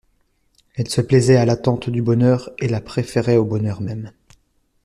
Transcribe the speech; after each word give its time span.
Elle 0.73 0.89
se 0.89 0.99
plaisait 0.99 1.35
à 1.37 1.45
l'attente 1.45 1.87
du 1.91 2.01
bonheur, 2.01 2.49
et 2.57 2.67
la 2.67 2.81
préférait 2.81 3.37
au 3.37 3.45
bonheur 3.45 3.81
même. 3.81 4.11